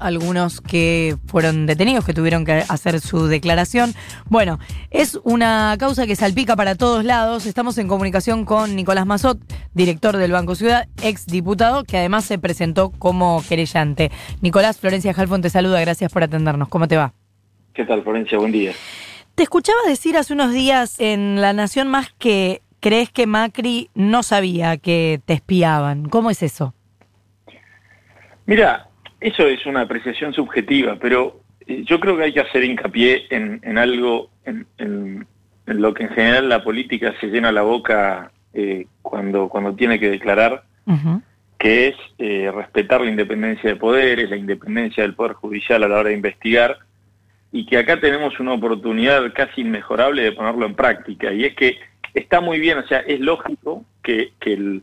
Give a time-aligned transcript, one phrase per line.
[0.00, 3.94] algunos que fueron detenidos, que tuvieron que hacer su declaración.
[4.26, 4.58] Bueno,
[4.90, 7.46] es una causa que salpica para todos lados.
[7.46, 9.38] Estamos en comunicación con Nicolás Mazot,
[9.74, 14.10] director del Banco Ciudad, ex diputado, que además se presentó como querellante.
[14.40, 16.68] Nicolás, Florencia Jalfón te saluda, gracias por atendernos.
[16.68, 17.12] ¿Cómo te va?
[17.74, 18.38] ¿Qué tal, Florencia?
[18.38, 18.72] Buen día.
[19.34, 24.22] Te escuchaba decir hace unos días en La Nación Más que crees que Macri no
[24.22, 26.08] sabía que te espiaban.
[26.08, 26.74] ¿Cómo es eso?
[28.46, 28.87] Mira,
[29.20, 33.78] eso es una apreciación subjetiva, pero eh, yo creo que hay que hacer hincapié en,
[33.78, 35.26] algo, en,
[35.66, 40.10] lo que en general la política se llena la boca eh, cuando, cuando tiene que
[40.10, 40.64] declarar,
[41.58, 45.98] que es eh, respetar la independencia de poderes, la independencia del Poder Judicial a la
[45.98, 46.78] hora de investigar,
[47.50, 51.78] y que acá tenemos una oportunidad casi inmejorable de ponerlo en práctica, y es que
[52.14, 54.82] está muy bien, o sea, es lógico que, el,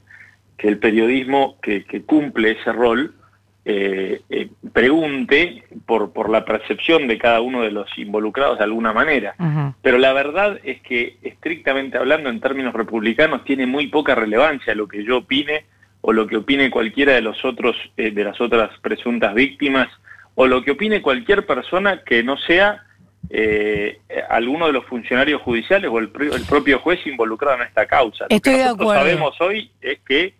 [0.79, 3.13] periodismo que, cumple ese rol
[3.67, 8.93] eh, eh, pregunte por, por la percepción de cada uno de los involucrados de alguna
[8.93, 9.33] manera.
[9.81, 14.87] Pero la verdad es que, estrictamente hablando, en términos republicanos, tiene muy poca relevancia lo
[14.87, 15.65] que yo opine
[16.01, 19.89] o lo que opine cualquiera de los otros, eh, de las otras presuntas víctimas,
[20.35, 22.83] o lo que opine cualquier persona que no sea
[23.31, 28.27] eh, alguno de los funcionarios judiciales o el, propio juez involucrado en esta causa.
[28.29, 30.35] Estoy lo que nosotros sabemos hoy es que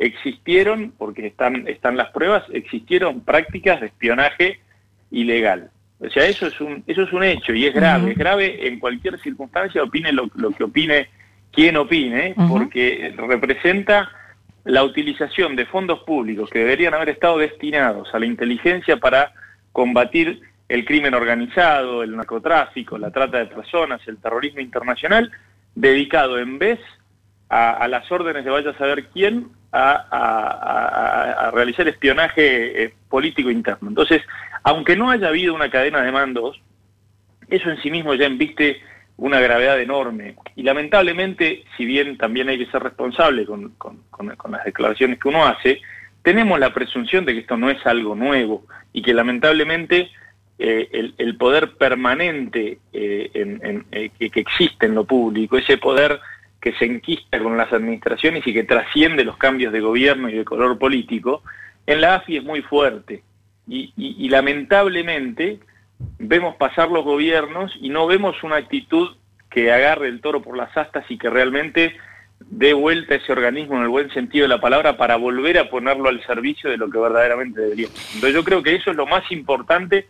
[0.00, 4.58] existieron, porque están, están las pruebas, existieron prácticas de espionaje
[5.10, 5.70] ilegal.
[6.00, 8.12] O sea, eso es un, eso es un hecho y es grave.
[8.12, 11.08] Es grave en cualquier circunstancia, opine lo, que opine
[11.52, 14.10] quien opine, porque representa
[14.64, 19.32] la utilización de fondos públicos que deberían haber estado destinados a la inteligencia para
[19.72, 25.30] combatir el crimen organizado, el narcotráfico, la trata de personas, el terrorismo internacional,
[25.74, 26.78] dedicado en vez
[27.50, 33.88] a, las órdenes de vaya a saber quién a, realizar espionaje eh, político interno.
[33.88, 34.22] Entonces,
[34.62, 36.60] aunque no haya habido una cadena de mandos,
[37.48, 38.80] eso en sí mismo ya enviste
[39.16, 40.36] una gravedad enorme.
[40.56, 43.74] Y lamentablemente, si bien también hay que ser responsable con
[44.50, 45.80] las declaraciones que uno hace,
[46.22, 50.10] tenemos la presunción de que esto no es algo nuevo y que lamentablemente
[50.62, 53.30] eh, el, poder permanente eh,
[53.92, 56.20] eh, que, existe en lo público, ese poder
[56.60, 60.44] que se enquista con las administraciones y que trasciende los cambios de gobierno y de
[60.44, 61.42] color político,
[61.86, 63.22] en la AFI es muy fuerte.
[63.66, 65.60] Y, lamentablemente
[66.18, 69.16] vemos pasar los gobiernos y no vemos una actitud
[69.48, 71.96] que agarre el toro por las astas y que realmente
[72.40, 76.08] dé vuelta ese organismo en el buen sentido de la palabra para volver a ponerlo
[76.08, 77.88] al servicio de lo que verdaderamente debería.
[78.14, 80.08] Entonces yo creo que eso es lo más importante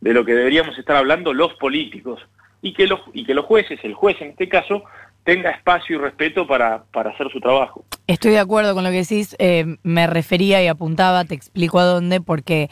[0.00, 2.20] de lo que deberíamos estar hablando los políticos
[2.62, 4.84] y que los, y que los jueces, el juez en este caso,
[5.24, 7.84] tenga espacio y respeto para, para hacer su trabajo.
[8.06, 11.84] Estoy de acuerdo con lo que decís, eh, me refería y apuntaba, te explico a
[11.84, 12.68] dónde, porque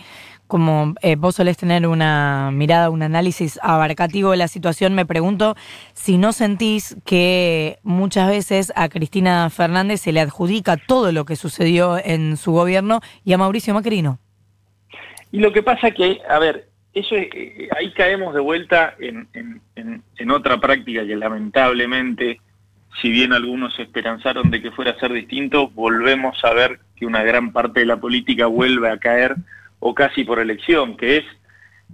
[0.49, 5.55] como eh, vos solés tener una mirada, un análisis abarcativo de la situación, me pregunto
[5.93, 11.37] si no sentís que muchas veces a Cristina Fernández se le adjudica todo lo que
[11.37, 14.19] sucedió en su gobierno y a Mauricio Macrino.
[15.31, 16.68] Y lo que pasa que, a ver,
[16.99, 19.29] eso eh, ahí caemos de vuelta en,
[20.31, 22.41] otra práctica que lamentablemente,
[23.01, 27.23] si bien algunos esperanzaron de que fuera a ser distinto, volvemos a ver que una
[27.23, 29.37] gran parte de la política vuelve a caer
[29.81, 31.25] o casi por elección, que es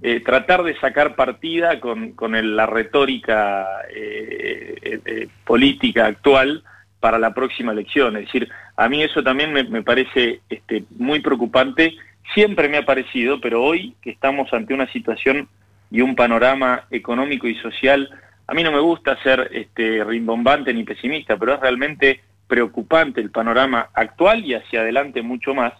[0.02, 2.14] eh, tratar de sacar partida con,
[2.56, 6.64] la retórica eh, política actual
[7.04, 8.16] para la próxima elección.
[8.16, 11.94] Es decir, a mí eso también me, parece este, muy preocupante
[12.32, 15.48] siempre me ha parecido, pero hoy que estamos ante una situación
[15.90, 18.08] y un panorama económico y social,
[18.46, 23.30] a mí no me gusta ser este, rimbombante ni pesimista, pero es realmente preocupante el
[23.30, 25.72] panorama actual y hacia adelante mucho más,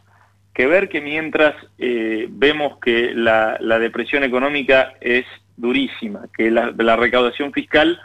[0.53, 5.25] que ver que mientras eh, vemos que la, depresión económica es
[5.56, 7.99] durísima, que la, recaudación fiscal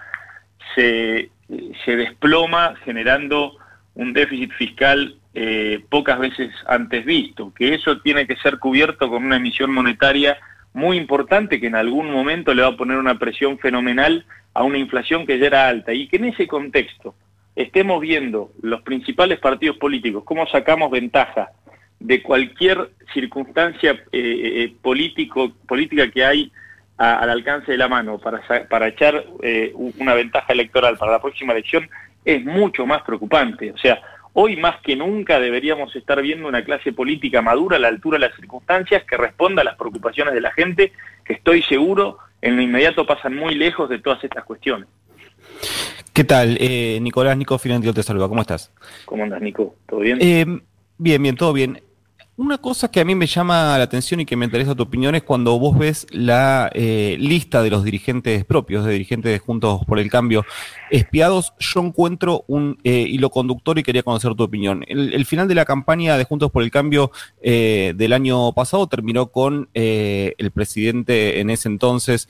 [0.75, 1.29] se
[1.85, 3.57] desploma generando
[3.95, 9.23] un déficit fiscal eh, pocas veces antes visto, que eso tiene que ser cubierto con
[9.23, 10.37] una emisión monetaria
[10.73, 14.25] muy importante que en algún momento le va a poner una presión fenomenal
[14.55, 17.13] a una inflación que ya era alta y que en ese contexto
[17.55, 21.51] estemos viendo los principales partidos políticos cómo sacamos ventaja
[21.99, 26.51] de cualquier circunstancia eh, eh, político, política que hay
[26.97, 29.23] al alcance de la mano para, para echar
[29.73, 31.87] una ventaja electoral para la próxima elección
[32.25, 33.71] es mucho más preocupante.
[33.71, 34.01] O sea,
[34.41, 38.25] Hoy más que nunca deberíamos estar viendo una clase política madura a la altura de
[38.25, 40.93] las circunstancias que responda a las preocupaciones de la gente,
[41.25, 44.87] que estoy seguro en lo inmediato pasan muy lejos de todas estas cuestiones.
[46.13, 46.55] ¿Qué tal?
[46.57, 48.71] Eh, Nicolás, Nico Finantio te saluda, ¿cómo estás?
[49.03, 49.75] ¿Cómo andas, Nico?
[49.85, 50.19] ¿Todo bien?
[50.21, 50.45] Eh,
[50.97, 51.81] bien, bien, todo bien.
[52.39, 55.13] Una cosa que a mí me llama la atención y que me interesa tu opinión
[55.13, 59.81] es cuando vos ves la eh, lista de los dirigentes propios, de dirigentes de Juntos
[59.85, 60.45] por el Cambio
[60.89, 64.85] espiados, yo encuentro un eh, hilo conductor y quería conocer tu opinión.
[64.87, 69.27] El, final de la campaña de Juntos por el Cambio eh, del año pasado terminó
[69.27, 72.29] con el presidente en ese entonces,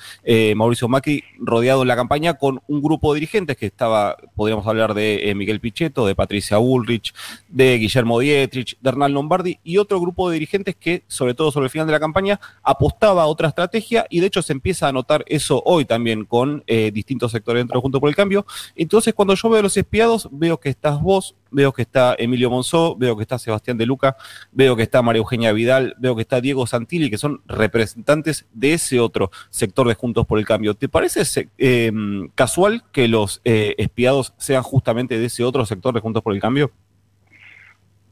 [0.55, 4.95] Mauricio Macri, rodeado en la campaña con un grupo de dirigentes que estaba, podríamos hablar
[4.95, 7.13] de Miguel Pichetto, de Patricia Bullrich,
[7.47, 11.65] de Guillermo Dietrich, de Hernán Lombardi y otro grupo de dirigentes que, sobre todo sobre
[11.65, 14.91] el final de la campaña, apostaba a otra estrategia y de hecho se empieza a
[14.91, 18.45] notar eso hoy también con eh, distintos sectores dentro de Junto por el Cambio.
[18.75, 22.95] Entonces, cuando yo veo los espiados, veo que estás vos, veo que está Emilio Monzó,
[22.95, 24.17] veo que está Sebastián de Luca,
[24.51, 28.73] veo que está María Eugenia Vidal, veo que está Diego Santilli, que son representantes de
[28.73, 30.73] ese otro sector de Juntos por el Cambio.
[30.73, 31.91] ¿Te parece eh,
[32.35, 36.41] casual que los eh, espiados sean justamente de ese otro sector de Juntos por el
[36.41, 36.71] Cambio?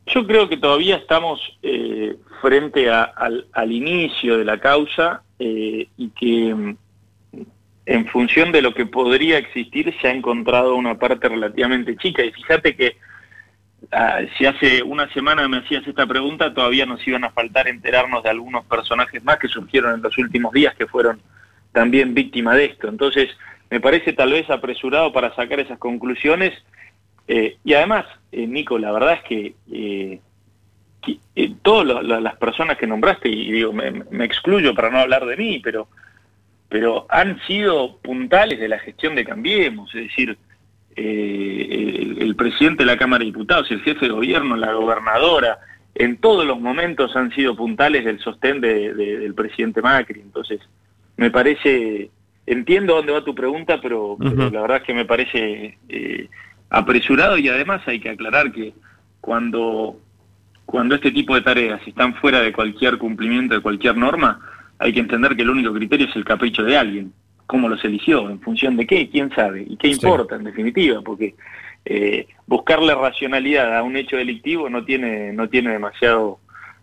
[0.07, 6.55] Yo creo que todavía estamos eh, frente al, inicio de la causa eh, y que
[6.55, 6.77] mm,
[7.85, 12.23] en función de lo que podría existir se ha encontrado una parte relativamente chica.
[12.23, 12.97] Y fíjate que
[13.91, 18.23] ah, si hace una semana me hacías esta pregunta, todavía nos iban a faltar enterarnos
[18.23, 21.21] de algunos personajes más que surgieron en los últimos días que fueron
[21.73, 22.87] también víctimas de esto.
[22.87, 23.29] Entonces,
[23.69, 26.53] me parece tal vez apresurado para sacar esas conclusiones
[27.27, 30.19] eh, y además, eh, Nico, la verdad es que, eh,
[31.61, 35.87] todas las personas que nombraste, y digo, me, excluyo para no hablar de mí, pero,
[36.67, 40.37] pero han sido puntales de la gestión de Cambiemos, es decir,
[40.95, 45.59] el, presidente de la Cámara de Diputados, el jefe de gobierno, la gobernadora,
[45.95, 50.19] en todos los momentos han sido puntales del sostén del presidente Macri.
[50.19, 50.59] Entonces,
[51.15, 52.11] me parece,
[52.45, 55.77] entiendo dónde va tu pregunta, pero, la verdad es que me parece
[56.69, 58.73] apresurado y además hay que aclarar que
[59.21, 59.99] cuando,
[60.65, 64.39] cuando este tipo de tareas están fuera de cualquier cumplimiento de cualquier norma,
[64.79, 67.13] hay que entender que el único criterio es el capricho de alguien.
[67.45, 68.29] ¿Cómo los eligió?
[68.29, 69.09] ¿En función de qué?
[69.09, 69.65] ¿Quién sabe?
[69.67, 71.01] ¿Y qué importa en definitiva?
[71.01, 71.35] Porque
[71.85, 76.39] eh, buscarle racionalidad a un hecho delictivo no tiene, no tiene demasiado,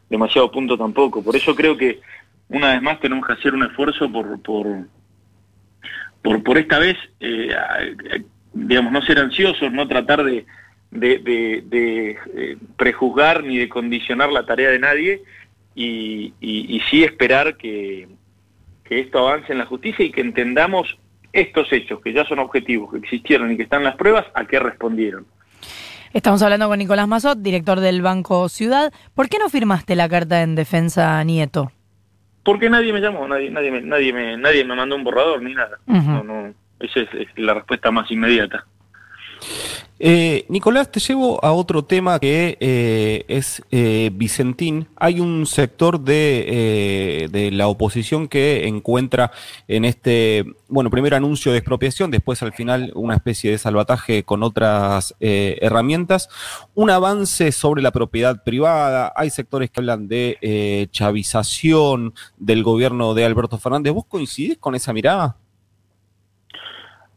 [0.08, 1.22] demasiado punto tampoco.
[1.22, 2.00] Por eso creo que
[2.48, 4.66] una vez más tenemos que hacer un esfuerzo por, por,
[6.22, 7.54] por, por esta vez eh,
[8.54, 10.46] digamos, no ser ansiosos, no tratar de,
[10.90, 15.22] de, eh, prejuzgar ni de condicionar la tarea de nadie
[15.74, 18.08] y, y, sí esperar que,
[18.84, 20.96] que, esto avance en la justicia y que entendamos
[21.32, 24.46] estos hechos, que ya son objetivos, que existieron y que están en las pruebas, a
[24.46, 25.26] qué respondieron.
[26.12, 28.92] Estamos hablando con Nicolás Mazot, director del Banco Ciudad.
[29.14, 31.72] ¿Por qué no firmaste la carta en defensa Nieto?
[32.44, 35.54] Porque nadie me llamó, nadie, nadie, me, nadie, me, nadie me mandó un borrador ni
[35.54, 35.78] nada.
[35.86, 36.54] no, no,
[36.84, 38.64] esa es, la respuesta más inmediata.
[40.00, 44.88] Eh, Nicolás, te llevo a otro tema que eh, es eh, Vicentín.
[44.96, 49.30] Hay un sector de, de, la oposición que encuentra
[49.68, 54.42] en este, bueno, primer anuncio de expropiación, después al final una especie de salvataje con
[54.42, 56.28] otras herramientas,
[56.74, 59.12] un avance sobre la propiedad privada.
[59.14, 63.92] Hay sectores que hablan de chavización del gobierno de Alberto Fernández.
[63.92, 65.36] ¿Vos coincidís con esa mirada?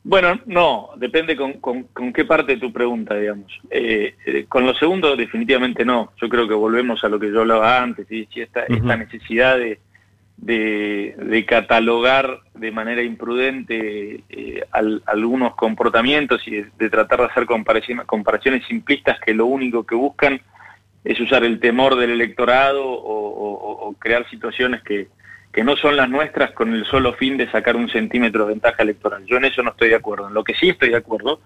[0.08, 3.52] Bueno, no, depende con, con, qué parte de tu pregunta, digamos.
[3.70, 6.14] Eh, eh, con lo segundo, definitivamente no.
[6.22, 9.82] Yo creo que volvemos a lo que yo hablaba antes, y esta, esta necesidad de,
[10.38, 14.64] de, catalogar de manera imprudente eh,
[15.08, 20.40] algunos comportamientos y de, tratar de hacer comparaciones, comparaciones simplistas que lo único que buscan
[21.04, 25.10] es usar el temor del electorado o crear situaciones que,
[25.58, 28.84] que no son las nuestras con el solo fin de sacar un centímetro de ventaja
[28.84, 29.26] electoral.
[29.26, 30.28] Yo en eso no estoy de acuerdo.
[30.28, 31.42] En lo que sí estoy de acuerdo,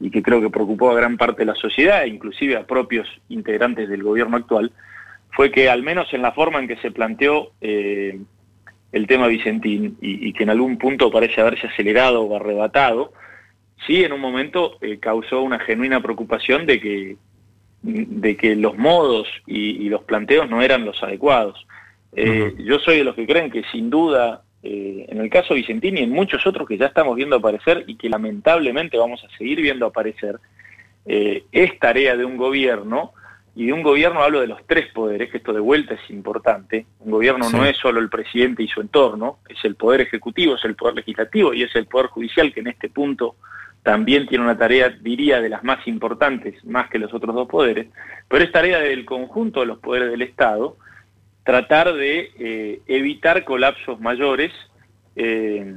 [0.00, 3.88] y que creo que preocupó a gran parte de la sociedad, inclusive a propios integrantes
[3.88, 4.72] del gobierno actual,
[5.30, 8.18] fue que al menos en la forma en que se planteó eh,
[8.90, 13.12] el tema Vicentín, y, que en algún punto parece haberse acelerado o arrebatado,
[13.86, 17.16] sí en un momento eh, causó una genuina preocupación de que,
[17.82, 21.64] de que los modos y los planteos no eran los adecuados.
[22.14, 26.00] Eh, yo soy de los que creen que sin duda, eh, en el caso Vicentini
[26.00, 29.60] y en muchos otros que ya estamos viendo aparecer y que lamentablemente vamos a seguir
[29.60, 30.38] viendo aparecer,
[31.06, 33.12] eh, es tarea de un gobierno,
[33.54, 36.86] y de un gobierno hablo de los tres poderes, que esto de vuelta es importante,
[37.00, 40.64] un gobierno no es solo el presidente y su entorno, es el poder ejecutivo, es
[40.64, 43.36] el poder legislativo y es el poder judicial que en este punto
[43.82, 47.88] también tiene una tarea, diría, de las más importantes, más que los otros dos poderes,
[48.26, 50.76] pero es tarea del conjunto de los poderes del Estado,
[51.44, 54.52] tratar de eh, evitar colapsos mayores
[55.16, 55.74] eh,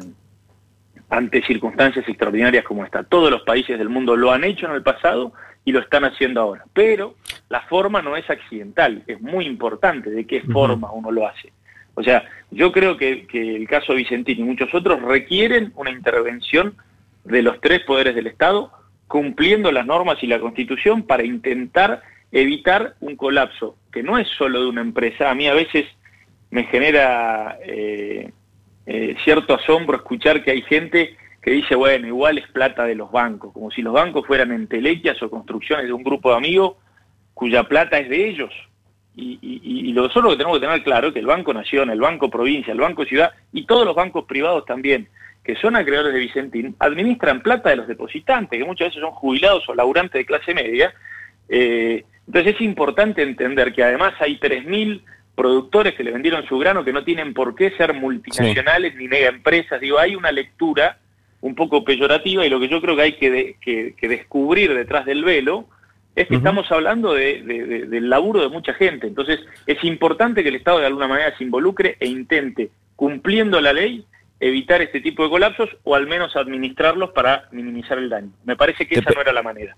[1.10, 3.03] ante circunstancias extraordinarias como esta.
[3.03, 6.41] Todos los países del mundo lo han hecho en el pasado y lo están haciendo
[6.41, 6.65] ahora.
[6.74, 7.15] Pero
[7.50, 11.51] la forma no es accidental, es muy importante de qué forma uno lo hace.
[11.95, 16.75] O sea, yo creo que, el caso Vicentín y muchos otros requieren una intervención
[17.24, 18.72] de los tres poderes del Estado
[19.07, 22.01] cumpliendo las normas y la Constitución para intentar
[22.36, 25.32] evitar un colapso, que no es solo de una empresa.
[25.32, 25.86] A mí a veces
[26.51, 28.30] me genera eh,
[28.86, 33.10] eh, cierto asombro escuchar que hay gente que dice, bueno, igual es plata de los
[33.10, 36.75] bancos, como si los bancos fueran entelequias o construcciones de un grupo de amigos
[37.34, 38.51] cuya plata es de ellos.
[39.15, 42.01] Y, y, lo solo que tenemos que tener claro es que el Banco Nación, el
[42.01, 45.08] Banco Provincia, el Banco Ciudad y todos los bancos privados también,
[45.42, 49.70] que son acreedores de Vicentín, administran plata de los depositantes, que muchas veces son jubilados
[49.70, 50.94] o laburantes de clase media.
[51.48, 55.01] Eh, entonces es importante entender que además hay 3.000
[55.36, 59.29] productores que le vendieron su grano que no tienen por qué ser multinacionales ni mega
[59.29, 59.79] empresas.
[59.82, 60.98] Digo, hay una lectura
[61.41, 65.67] un poco peyorativa y lo que yo creo que hay que, descubrir detrás del velo
[66.15, 69.05] es que estamos hablando de, del laburo de mucha gente.
[69.05, 73.74] Entonces es importante que el Estado de alguna manera se involucre e intente, cumpliendo la
[73.74, 74.05] ley,
[74.39, 78.32] evitar este tipo de colapsos o al menos administrarlos para minimizar el daño.
[78.46, 79.75] Me parece que esa no era la manera.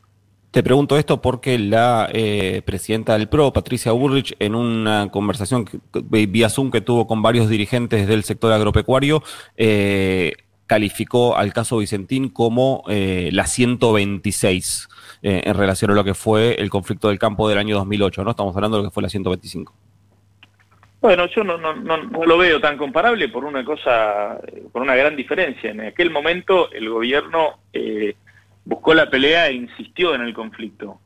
[0.58, 5.66] Te pregunto esto porque la eh, presidenta del PRO, Patricia Burrich, en una conversación
[6.10, 9.22] vía Zoom que tuvo con varios dirigentes del sector agropecuario,
[9.56, 10.34] eh,
[10.66, 14.90] calificó al caso Vicentín como eh, la 126
[15.22, 18.32] eh, en relación a lo que fue el conflicto del campo del año 2008, ¿no?
[18.32, 19.76] Estamos hablando de lo que fue la 125.
[21.02, 24.40] Bueno, yo no, lo veo tan comparable por una cosa,
[24.72, 25.70] por una gran diferencia.
[25.70, 27.60] En aquel momento el gobierno
[28.68, 31.00] buscó la pelea e insistió en el conflicto.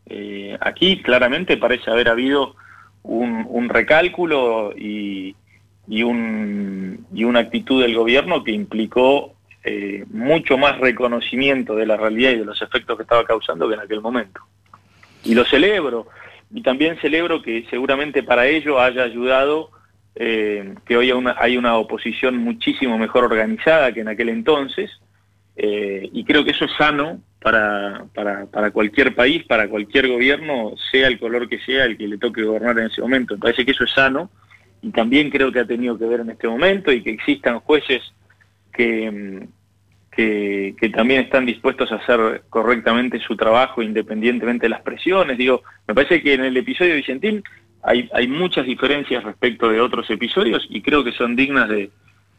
[0.60, 2.56] aquí claramente parece haber habido
[3.04, 5.36] un, recálculo y,
[5.88, 12.40] un, una actitud del gobierno que implicó eh, mucho más reconocimiento de la realidad y
[12.40, 14.42] de los efectos que estaba causando que en aquel momento.
[15.24, 16.08] Y lo celebro,
[16.52, 19.70] y también celebro que seguramente para ello haya ayudado
[20.16, 24.90] eh, que hoy hay una, oposición muchísimo mejor organizada que en aquel entonces,
[25.56, 30.74] eh, y creo que eso es sano para, para, para, cualquier país, para cualquier gobierno,
[30.92, 33.34] sea el color que sea el que le toque gobernar en ese momento.
[33.34, 34.30] Me parece que eso es sano,
[34.82, 38.02] y también creo que ha tenido que ver en este momento, y que existan jueces
[38.72, 39.48] que,
[40.12, 45.38] que, también están dispuestos a hacer correctamente su trabajo independientemente de las presiones.
[45.38, 47.44] Digo, me parece que en el episodio de Vicentín
[47.82, 51.90] hay, hay muchas diferencias respecto de otros episodios y creo que son dignas de,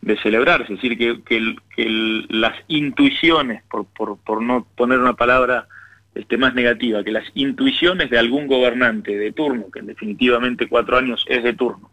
[0.02, 0.74] de celebrarse.
[0.74, 5.68] Es decir, que, que, las intuiciones, por, por, por, no poner una palabra
[6.14, 11.24] este, más negativa, que las intuiciones de algún gobernante de turno, que definitivamente cuatro años
[11.28, 11.90] es de turno,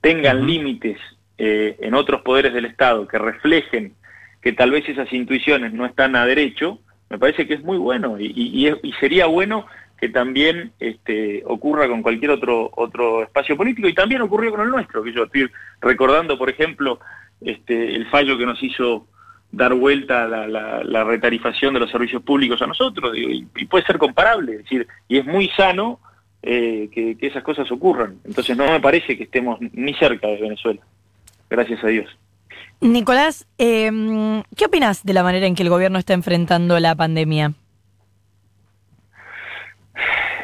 [0.00, 0.98] tengan límites
[1.38, 3.94] eh, en otros poderes del Estado que reflejen
[4.42, 8.16] que tal vez esas intuiciones no están a derecho, me parece que es muy bueno
[8.20, 8.70] y,
[9.00, 9.66] sería bueno
[9.98, 14.68] que también este, ocurra con cualquier otro otro espacio político y también ocurrió con el
[14.68, 17.00] nuestro, que yo estoy recordando, por ejemplo,
[17.44, 19.06] este, el fallo que nos hizo
[19.52, 24.52] dar vuelta a la, retarifación de los servicios públicos a nosotros, y, puede ser comparable,
[24.52, 26.00] es decir, y es muy sano
[26.42, 28.18] eh, que esas cosas ocurran.
[28.24, 30.80] Entonces no me parece que estemos ni cerca de Venezuela
[31.54, 32.10] gracias a Dios.
[32.80, 37.54] Nicolás, em, ¿qué opinas de la manera en que el gobierno está enfrentando la pandemia?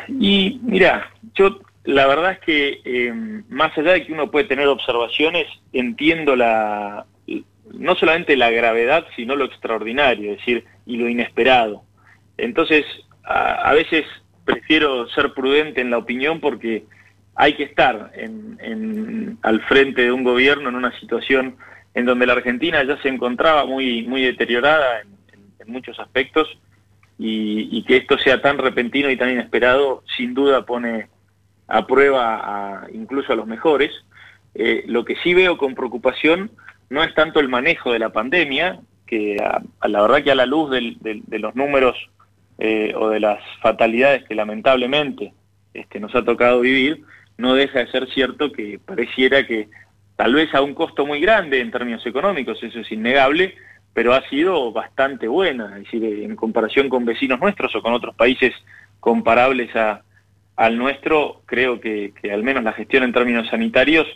[0.09, 4.67] Y mira, yo la verdad es que em, más allá de que uno puede tener
[4.69, 7.07] observaciones, entiendo la
[7.73, 11.85] no solamente la gravedad, sino lo extraordinario, es decir, y lo inesperado.
[12.37, 12.85] Entonces,
[13.23, 14.05] a veces
[14.45, 16.85] prefiero ser prudente en la opinión porque
[17.35, 18.13] hay que estar
[19.43, 21.57] al frente de un gobierno en una situación
[21.95, 25.11] en donde la Argentina ya se encontraba muy, muy deteriorada en,
[25.67, 26.49] muchos aspectos
[27.17, 31.07] y, que esto sea tan repentino y tan inesperado sin duda pone
[31.71, 33.91] a prueba incluso a los mejores.
[34.55, 36.51] Eh, lo que sí veo con preocupación
[36.89, 40.47] no es tanto el manejo de la pandemia, que a, la verdad que a la
[40.47, 41.97] luz de los números
[42.59, 45.33] eh, o de las fatalidades que lamentablemente
[45.73, 47.05] este, nos ha tocado vivir,
[47.39, 49.69] no deja de ser cierto que pareciera que
[50.15, 53.55] tal vez a un costo muy grande en términos económicos, eso es innegable,
[53.95, 58.15] pero ha sido bastante buena, es decir, en comparación con vecinos nuestros o con otros
[58.15, 58.53] países
[59.01, 60.03] comparables a,
[60.61, 64.07] al nuestro, creo que, al menos la gestión en términos sanitarios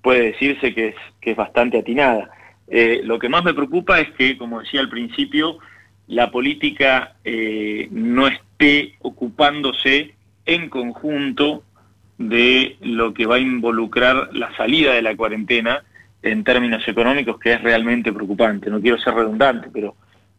[0.00, 2.30] puede decirse que es, bastante atinada.
[2.68, 5.58] Eh, lo que más me preocupa es que, como decía al principio,
[6.06, 10.14] la política eh, no esté ocupándose
[10.46, 11.64] en conjunto
[12.16, 15.82] de lo que va a involucrar la salida de la cuarentena
[16.22, 18.70] en términos económicos, que es realmente preocupante.
[18.70, 19.96] No quiero ser redundante, pero,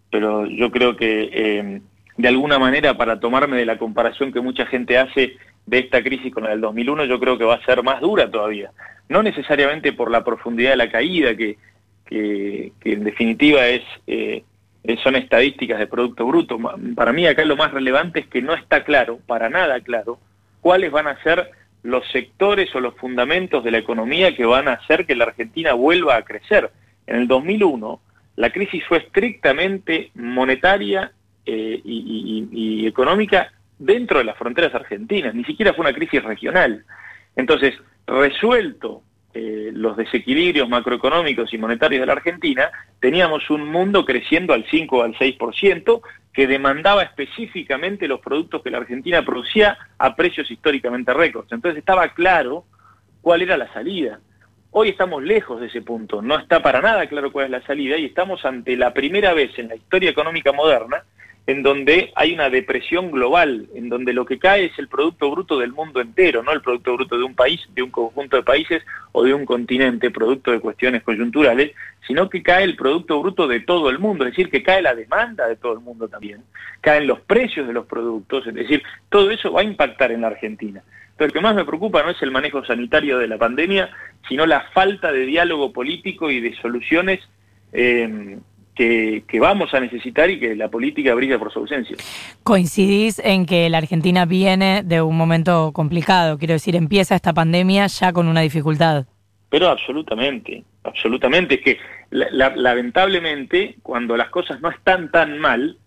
[0.09, 1.81] pero yo creo que eh,
[2.17, 6.33] de alguna manera para tomarme de la comparación que mucha gente hace de esta crisis
[6.33, 8.71] con la del 2001, yo creo que va a ser más dura todavía.
[9.09, 11.57] No necesariamente por la profundidad de la caída, que,
[12.05, 14.43] que, en definitiva es, eh,
[15.03, 16.59] son estadísticas de Producto Bruto.
[16.95, 20.19] Para mí acá lo más relevante es que no está claro, para nada claro,
[20.61, 21.49] cuáles van a ser
[21.81, 25.73] los sectores o los fundamentos de la economía que van a hacer que la Argentina
[25.73, 26.71] vuelva a crecer.
[27.07, 27.99] En el 2001,
[28.35, 31.11] la crisis fue estrictamente monetaria
[31.45, 36.85] eh, y, económica dentro de las fronteras argentinas, ni siquiera fue una crisis regional.
[37.35, 37.73] Entonces,
[38.05, 39.01] resuelto
[39.33, 42.69] eh, los desequilibrios macroeconómicos y monetarios de la Argentina,
[42.99, 46.01] teníamos un mundo creciendo al 5 o al 6%,
[46.33, 51.51] que demandaba específicamente los productos que la Argentina producía a precios históricamente récords.
[51.51, 52.65] Entonces estaba claro
[53.21, 54.19] cuál era la salida.
[54.71, 57.97] Hoy estamos lejos de ese punto, no está para nada claro cuál es la salida
[57.97, 61.03] y estamos ante la primera vez en la historia económica moderna
[61.45, 65.59] en donde hay una depresión global, en donde lo que cae es el Producto Bruto
[65.59, 68.81] del mundo entero, no el Producto Bruto de un país, de un conjunto de países
[69.11, 71.71] o de un continente, producto de cuestiones coyunturales,
[72.07, 74.95] sino que cae el Producto Bruto de todo el mundo, es decir, que cae la
[74.95, 76.43] demanda de todo el mundo también,
[76.79, 80.27] caen los precios de los productos, es decir, todo eso va a impactar en la
[80.27, 80.81] Argentina.
[81.17, 83.89] Pero lo que más me preocupa no es el manejo sanitario de la pandemia,
[84.29, 87.19] sino la falta de diálogo político y de soluciones
[87.73, 88.37] eh,
[88.75, 91.95] que, vamos a necesitar y que la política brilla por su ausencia.
[92.43, 96.37] ¿Coincidís en que la Argentina viene de un momento complicado?
[96.37, 99.05] Quiero decir, empieza esta pandemia ya con una dificultad.
[99.49, 101.55] Pero absolutamente, absolutamente.
[101.55, 101.77] Es que
[102.09, 105.77] lamentablemente cuando las cosas no están tan mal,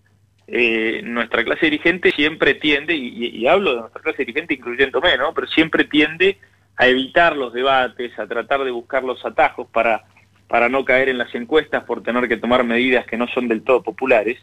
[0.47, 5.33] eh, nuestra clase dirigente siempre tiende, y, hablo de nuestra clase dirigente incluyéndome, ¿no?
[5.33, 6.37] Pero siempre tiende
[6.77, 10.05] a evitar los debates, a tratar de buscar los atajos para
[10.47, 13.63] para no caer en las encuestas por tener que tomar medidas que no son del
[13.63, 14.37] todo populares.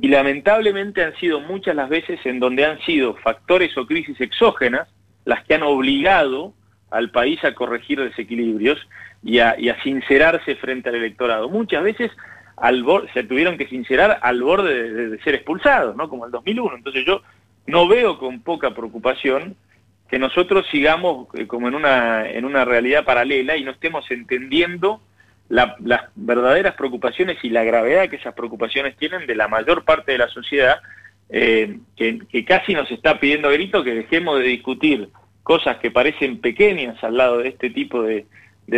[0.00, 4.88] Y lamentablemente han sido muchas las veces en donde han sido factores o crisis exógenas
[5.24, 6.54] las que han obligado
[6.90, 8.78] al país a corregir desequilibrios
[9.22, 11.48] y a, sincerarse frente al electorado.
[11.48, 12.10] Muchas veces
[12.56, 16.08] al se tuvieron que sincerar al borde de, ser expulsados, ¿no?
[16.08, 16.76] como el 2001.
[16.76, 17.22] Entonces yo
[17.66, 19.56] no veo con poca preocupación
[20.08, 25.00] que nosotros sigamos eh, como en una, en una realidad paralela y no estemos entendiendo
[25.48, 25.76] las
[26.14, 30.28] verdaderas preocupaciones y la gravedad que esas preocupaciones tienen de la mayor parte de la
[30.28, 30.80] sociedad,
[31.28, 35.08] eh, que, casi nos está pidiendo grito que dejemos de discutir
[35.42, 38.26] cosas que parecen pequeñas al lado de este tipo de,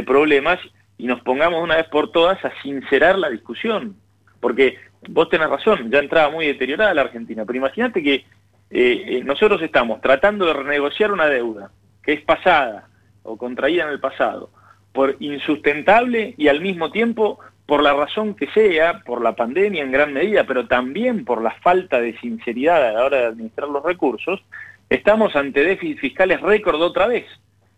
[0.05, 0.59] problemas
[0.99, 3.97] y nos pongamos una vez por todas a sincerar la discusión.
[4.41, 4.77] Porque
[5.09, 8.25] vos tenés razón, ya entraba muy deteriorada la Argentina, pero imagínate que eh,
[8.71, 11.71] eh, nosotros estamos tratando de renegociar una deuda
[12.03, 12.89] que es pasada
[13.23, 14.51] o contraída en el pasado,
[14.97, 19.93] por insustentable y al mismo tiempo por la razón que sea, por la pandemia en
[19.93, 23.85] gran medida, pero también por la falta de sinceridad a la hora de administrar los
[23.85, 24.43] recursos,
[24.89, 27.27] estamos ante déficits fiscales récord otra vez.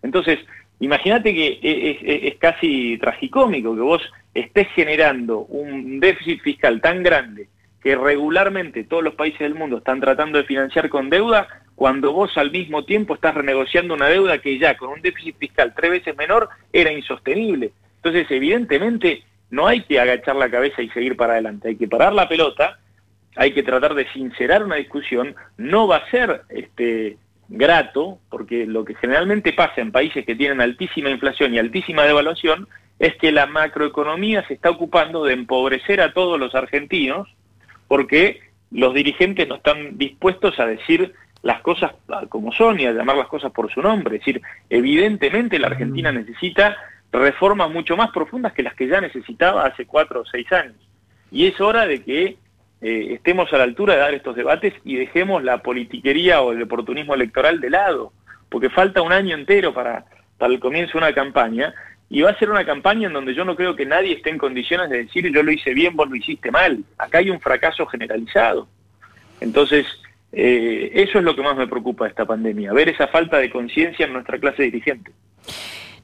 [0.02, 0.38] Entonces,
[0.78, 4.02] imagínate que es, casi tragicómico que vos
[4.34, 7.48] estés generando un déficit fiscal tan grande
[7.82, 12.36] que regularmente todos los países del mundo están tratando de financiar con deuda, cuando vos
[12.36, 16.16] al mismo tiempo estás renegociando una deuda que ya con un déficit fiscal tres veces
[16.16, 17.70] menor era insostenible.
[17.98, 22.12] Entonces, evidentemente, no hay que agachar la cabeza y seguir para adelante, hay que parar
[22.14, 22.80] la pelota,
[23.36, 28.84] hay que tratar de sincerar una discusión, no va a ser este grato, porque lo
[28.84, 32.66] que generalmente pasa en países que tienen altísima inflación y altísima devaluación
[32.98, 37.28] es que la macroeconomía se está ocupando de empobrecer a todos los argentinos
[37.86, 38.40] porque
[38.72, 41.92] los dirigentes no están dispuestos a decir las cosas
[42.28, 44.16] como son y a llamar las cosas por su nombre.
[44.16, 46.16] Es decir, evidentemente la Argentina mm.
[46.16, 46.76] necesita
[47.12, 50.76] reformas mucho más profundas que las que ya necesitaba hace cuatro o seis años.
[51.30, 52.36] Y es hora de que
[52.80, 56.62] eh, estemos a la altura de dar estos debates y dejemos la politiquería o el
[56.62, 58.12] oportunismo electoral de lado,
[58.48, 60.04] porque falta un año entero para,
[60.38, 61.74] para el comienzo de una campaña
[62.10, 64.38] y va a ser una campaña en donde yo no creo que nadie esté en
[64.38, 66.82] condiciones de decir yo lo hice bien, vos lo hiciste mal.
[66.96, 68.68] Acá hay un fracaso generalizado.
[69.40, 69.86] Entonces,
[70.32, 73.50] eh, eso es lo que más me preocupa de esta pandemia, ver esa falta de
[73.50, 75.12] conciencia en nuestra clase dirigente.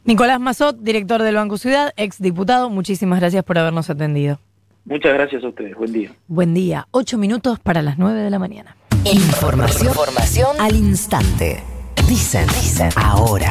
[0.04, 4.38] Nicolás Mazot, director del Banco Ciudad, ex diputado, muchísimas gracias por habernos atendido.
[4.84, 6.12] Muchas gracias a ustedes, buen día.
[6.28, 8.76] Buen día, ocho minutos para las nueve de la mañana.
[9.04, 11.62] Información, Información al instante.
[12.06, 13.50] Dicen, dicen ahora.